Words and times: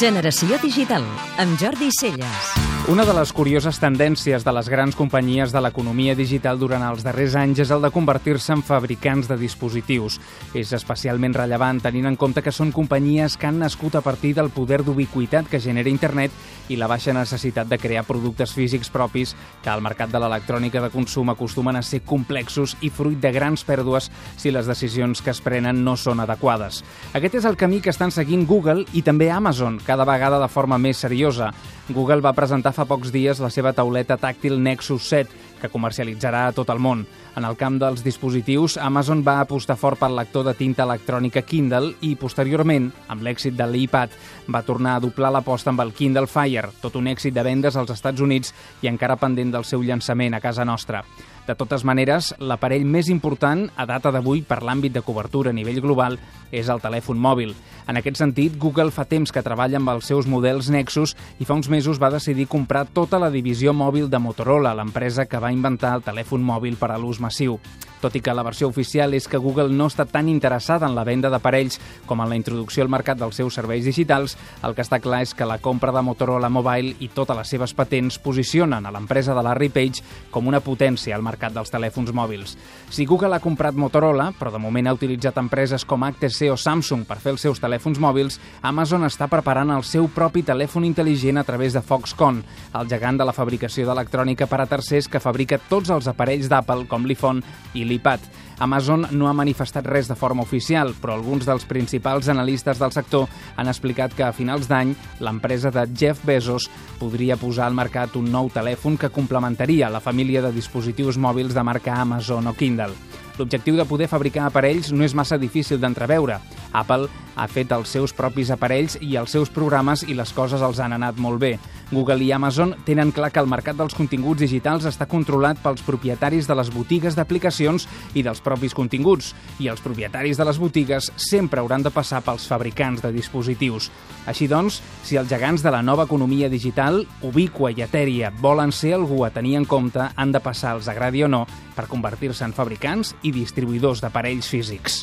Generació 0.00 0.56
Digital, 0.62 1.04
amb 1.36 1.60
Jordi 1.60 1.90
Celles. 1.92 2.70
Una 2.88 3.04
de 3.04 3.12
les 3.12 3.30
curioses 3.36 3.76
tendències 3.78 4.42
de 4.42 4.52
les 4.56 4.68
grans 4.72 4.96
companyies 4.96 5.52
de 5.52 5.60
l'economia 5.60 6.14
digital 6.16 6.58
durant 6.58 6.82
els 6.82 7.04
darrers 7.04 7.34
anys 7.36 7.60
és 7.62 7.70
el 7.70 7.84
de 7.84 7.90
convertir-se 7.92 8.54
en 8.56 8.62
fabricants 8.66 9.28
de 9.28 9.36
dispositius. 9.38 10.16
És 10.56 10.72
especialment 10.74 11.36
rellevant 11.36 11.82
tenint 11.84 12.08
en 12.08 12.16
compte 12.18 12.42
que 12.42 12.50
són 12.50 12.72
companyies 12.72 13.36
que 13.36 13.46
han 13.46 13.60
nascut 13.60 13.94
a 13.94 14.02
partir 14.02 14.32
del 14.34 14.48
poder 14.50 14.80
d'ubiquitat 14.82 15.50
que 15.52 15.60
genera 15.60 15.92
internet 15.92 16.32
i 16.72 16.78
la 16.80 16.88
baixa 16.90 17.12
necessitat 17.12 17.68
de 17.68 17.78
crear 17.78 18.06
productes 18.08 18.56
físics 18.56 18.90
propis 18.90 19.36
que 19.62 19.70
al 19.70 19.84
mercat 19.84 20.10
de 20.10 20.18
l'electrònica 20.18 20.80
de 20.80 20.90
consum 20.90 21.30
acostumen 21.30 21.76
a 21.76 21.84
ser 21.84 22.00
complexos 22.02 22.78
i 22.80 22.90
fruit 22.90 23.20
de 23.20 23.34
grans 23.36 23.62
pèrdues 23.68 24.08
si 24.40 24.50
les 24.50 24.66
decisions 24.66 25.20
que 25.20 25.30
es 25.30 25.44
prenen 25.44 25.84
no 25.84 25.98
són 26.00 26.24
adequades. 26.24 26.80
Aquest 27.12 27.38
és 27.42 27.46
el 27.46 27.60
camí 27.60 27.82
que 27.84 27.92
estan 27.92 28.10
seguint 28.10 28.48
Google 28.48 28.88
i 28.96 29.04
també 29.06 29.30
Amazon, 29.30 29.78
cada 29.90 30.04
vegada 30.06 30.38
de 30.38 30.46
forma 30.46 30.78
més 30.78 31.00
seriosa. 31.02 31.48
Google 31.90 32.22
va 32.22 32.30
presentar 32.36 32.70
fa 32.70 32.84
pocs 32.86 33.10
dies 33.10 33.40
la 33.42 33.48
seva 33.50 33.72
tauleta 33.74 34.14
tàctil 34.22 34.60
Nexus 34.62 35.08
7, 35.10 35.40
que 35.58 35.70
comercialitzarà 35.72 36.44
a 36.46 36.52
tot 36.54 36.70
el 36.70 36.78
món. 36.78 37.02
En 37.34 37.46
el 37.48 37.56
camp 37.58 37.80
dels 37.82 38.04
dispositius, 38.06 38.76
Amazon 38.78 39.24
va 39.26 39.40
apostar 39.42 39.74
fort 39.80 39.98
pel 39.98 40.14
lector 40.14 40.46
de 40.46 40.54
tinta 40.54 40.86
electrònica 40.86 41.42
Kindle 41.42 41.96
i, 42.06 42.12
posteriorment, 42.20 42.86
amb 43.10 43.26
l'èxit 43.26 43.58
de 43.58 43.66
l'iPad, 43.66 44.14
va 44.46 44.62
tornar 44.62 44.94
a 44.94 45.02
doblar 45.02 45.32
l'aposta 45.34 45.74
amb 45.74 45.82
el 45.82 45.90
Kindle 45.98 46.30
Fire, 46.30 46.70
tot 46.80 46.94
un 47.00 47.10
èxit 47.10 47.34
de 47.34 47.46
vendes 47.46 47.74
als 47.74 47.90
Estats 47.90 48.22
Units 48.22 48.54
i 48.84 48.92
encara 48.92 49.18
pendent 49.18 49.50
del 49.50 49.66
seu 49.66 49.82
llançament 49.82 50.38
a 50.38 50.42
casa 50.44 50.64
nostra. 50.64 51.02
De 51.50 51.56
totes 51.58 51.82
maneres, 51.82 52.28
l'aparell 52.38 52.84
més 52.86 53.08
important 53.10 53.64
a 53.74 53.82
data 53.90 54.12
d'avui 54.14 54.44
per 54.46 54.60
l'àmbit 54.62 54.94
de 54.94 55.02
cobertura 55.02 55.50
a 55.50 55.56
nivell 55.56 55.80
global 55.82 56.14
és 56.54 56.70
el 56.70 56.78
telèfon 56.84 57.18
mòbil. 57.18 57.56
En 57.90 57.98
aquest 57.98 58.20
sentit, 58.22 58.54
Google 58.62 58.94
fa 58.94 59.02
temps 59.10 59.34
que 59.34 59.42
treballa 59.42 59.80
amb 59.80 59.90
els 59.90 60.06
seus 60.06 60.30
models 60.30 60.70
Nexus 60.70 61.16
i 61.42 61.48
fa 61.48 61.58
uns 61.58 61.66
mesos 61.66 61.98
va 61.98 62.14
decidir 62.14 62.46
comprar 62.46 62.84
tota 62.94 63.18
la 63.18 63.34
divisió 63.34 63.74
mòbil 63.74 64.06
de 64.06 64.22
Motorola, 64.22 64.76
l'empresa 64.78 65.26
que 65.26 65.42
va 65.42 65.50
inventar 65.50 65.96
el 65.98 66.06
telèfon 66.06 66.46
mòbil 66.46 66.78
per 66.78 66.94
a 66.94 67.00
l'ús 67.02 67.18
massiu 67.18 67.58
tot 68.00 68.16
i 68.16 68.22
que 68.24 68.34
la 68.34 68.44
versió 68.46 68.68
oficial 68.68 69.14
és 69.14 69.28
que 69.28 69.40
Google 69.40 69.68
no 69.70 69.86
està 69.90 70.06
tan 70.08 70.28
interessada 70.28 70.88
en 70.88 70.96
la 70.96 71.04
venda 71.04 71.30
d'aparells 71.30 71.78
com 72.06 72.20
en 72.20 72.30
la 72.30 72.38
introducció 72.38 72.82
al 72.82 72.92
mercat 72.92 73.20
dels 73.20 73.36
seus 73.36 73.54
serveis 73.54 73.84
digitals, 73.84 74.36
el 74.64 74.74
que 74.74 74.84
està 74.84 75.00
clar 75.00 75.22
és 75.26 75.34
que 75.36 75.48
la 75.48 75.60
compra 75.60 75.92
de 75.92 76.02
Motorola 76.02 76.48
Mobile 76.48 76.96
i 77.00 77.10
totes 77.14 77.36
les 77.36 77.52
seves 77.52 77.74
patents 77.76 78.18
posicionen 78.18 78.86
a 78.86 78.92
l'empresa 78.94 79.36
de 79.36 79.44
Larry 79.44 79.68
Page 79.68 80.04
com 80.30 80.48
una 80.48 80.62
potència 80.64 81.16
al 81.16 81.24
mercat 81.26 81.54
dels 81.54 81.70
telèfons 81.70 82.12
mòbils. 82.16 82.56
Si 82.90 83.06
Google 83.06 83.36
ha 83.36 83.44
comprat 83.44 83.76
Motorola, 83.76 84.30
però 84.38 84.52
de 84.54 84.62
moment 84.62 84.88
ha 84.88 84.96
utilitzat 84.96 85.38
empreses 85.42 85.84
com 85.84 86.04
HTC 86.06 86.50
o 86.50 86.56
Samsung 86.56 87.04
per 87.08 87.20
fer 87.22 87.34
els 87.34 87.44
seus 87.44 87.60
telèfons 87.62 88.00
mòbils, 88.00 88.40
Amazon 88.62 89.04
està 89.06 89.28
preparant 89.30 89.70
el 89.74 89.84
seu 89.84 90.08
propi 90.14 90.42
telèfon 90.46 90.88
intel·ligent 90.88 91.40
a 91.40 91.46
través 91.46 91.76
de 91.76 91.84
Foxconn, 91.84 92.42
el 92.74 92.88
gegant 92.90 93.20
de 93.20 93.26
la 93.28 93.36
fabricació 93.36 93.86
d'electrònica 93.86 94.48
per 94.50 94.62
a 94.62 94.68
tercers 94.70 95.08
que 95.08 95.22
fabrica 95.22 95.60
tots 95.68 95.90
els 95.90 96.08
aparells 96.10 96.48
d'Apple, 96.50 96.86
com 96.90 97.06
l'iPhone 97.06 97.44
i 97.74 97.84
l'iPad. 97.90 98.22
Amazon 98.60 99.06
no 99.16 99.28
ha 99.28 99.34
manifestat 99.34 99.86
res 99.88 100.08
de 100.08 100.16
forma 100.16 100.44
oficial, 100.44 100.92
però 101.00 101.16
alguns 101.16 101.46
dels 101.48 101.64
principals 101.64 102.28
analistes 102.28 102.78
del 102.78 102.92
sector 102.92 103.26
han 103.56 103.68
explicat 103.72 104.14
que 104.14 104.26
a 104.26 104.34
finals 104.36 104.68
d'any 104.68 104.92
l'empresa 105.24 105.72
de 105.74 105.86
Jeff 105.96 106.24
Bezos 106.28 106.68
podria 107.00 107.38
posar 107.40 107.66
al 107.66 107.76
mercat 107.76 108.16
un 108.20 108.28
nou 108.30 108.52
telèfon 108.52 109.00
que 109.00 109.12
complementaria 109.12 109.90
la 109.90 110.04
família 110.04 110.44
de 110.44 110.52
dispositius 110.52 111.18
mòbils 111.18 111.56
de 111.56 111.64
marca 111.64 111.96
Amazon 112.00 112.52
o 112.52 112.54
Kindle. 112.54 112.94
L'objectiu 113.40 113.78
de 113.78 113.88
poder 113.88 114.08
fabricar 114.12 114.44
aparells 114.44 114.90
no 114.92 115.06
és 115.06 115.14
massa 115.16 115.38
difícil 115.40 115.80
d'entreveure. 115.80 116.36
Apple 116.72 117.08
ha 117.40 117.46
fet 117.48 117.72
els 117.72 117.88
seus 117.88 118.12
propis 118.16 118.50
aparells 118.52 118.98
i 119.00 119.14
els 119.16 119.32
seus 119.32 119.50
programes 119.52 120.02
i 120.04 120.16
les 120.18 120.32
coses 120.36 120.62
els 120.62 120.80
han 120.80 120.92
anat 120.96 121.18
molt 121.18 121.40
bé. 121.40 121.54
Google 121.90 122.22
i 122.22 122.30
Amazon 122.32 122.74
tenen 122.86 123.10
clar 123.10 123.32
que 123.34 123.40
el 123.42 123.48
mercat 123.50 123.78
dels 123.78 123.96
continguts 123.98 124.42
digitals 124.42 124.86
està 124.86 125.08
controlat 125.10 125.58
pels 125.62 125.82
propietaris 125.82 126.46
de 126.46 126.54
les 126.54 126.70
botigues 126.70 127.16
d'aplicacions 127.18 127.88
i 128.14 128.22
dels 128.22 128.42
propis 128.44 128.76
continguts, 128.76 129.32
i 129.58 129.70
els 129.72 129.82
propietaris 129.82 130.38
de 130.38 130.46
les 130.46 130.60
botigues 130.60 131.10
sempre 131.16 131.60
hauran 131.60 131.82
de 131.82 131.90
passar 131.94 132.22
pels 132.26 132.46
fabricants 132.46 133.02
de 133.02 133.12
dispositius. 133.14 133.90
Així 134.30 134.46
doncs, 134.46 134.78
si 135.02 135.18
els 135.18 135.30
gegants 135.30 135.64
de 135.64 135.72
la 135.74 135.82
nova 135.82 136.06
economia 136.06 136.50
digital, 136.52 137.02
ubicua 137.26 137.72
i 137.72 137.82
etèria, 137.82 138.30
volen 138.30 138.70
ser 138.70 138.94
algú 138.94 139.24
a 139.24 139.32
tenir 139.34 139.56
en 139.58 139.66
compte, 139.66 140.10
han 140.14 140.32
de 140.32 140.44
passar, 140.44 140.76
els 140.76 140.88
agradi 140.92 141.24
o 141.24 141.32
no, 141.32 141.46
per 141.74 141.88
convertir-se 141.90 142.44
en 142.46 142.54
fabricants 142.54 143.16
i 143.22 143.34
distribuïdors 143.34 144.04
d'aparells 144.04 144.52
físics. 144.52 145.02